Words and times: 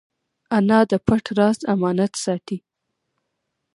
انا 0.57 0.79
د 0.91 0.93
پټ 1.05 1.25
راز 1.37 1.57
امانت 1.73 2.13
ساتي 2.23 2.57